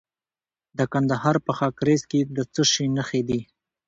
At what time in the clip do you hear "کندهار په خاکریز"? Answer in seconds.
0.93-2.01